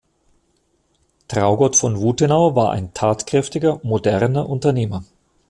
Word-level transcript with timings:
Traugott 1.27 1.75
von 1.75 2.01
Wuthenau 2.01 2.55
war 2.55 2.71
ein 2.71 2.91
tatkräftiger 2.95 3.79
moderner 3.83 4.49
Unternehmer. 4.49 5.03